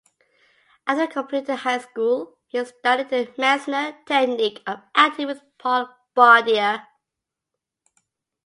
[0.87, 6.87] After completing high school, he studied the Meisner Technique of acting with Paul Bardier.